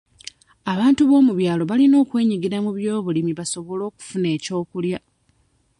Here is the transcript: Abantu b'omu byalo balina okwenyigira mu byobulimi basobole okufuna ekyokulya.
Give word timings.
Abantu 0.73 1.01
b'omu 1.09 1.33
byalo 1.39 1.63
balina 1.71 1.95
okwenyigira 2.03 2.57
mu 2.65 2.71
byobulimi 2.77 3.31
basobole 3.39 3.81
okufuna 3.89 4.27
ekyokulya. 4.35 4.99